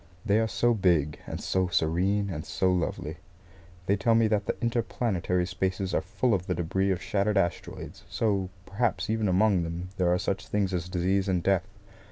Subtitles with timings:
[0.25, 3.17] They are so big, and so serene and so lovely.
[3.85, 8.03] They tell me that the interplanetary spaces are full of the debris of shattered asteroids;
[8.09, 11.67] so, perhaps, even among them there are such things as disease and death.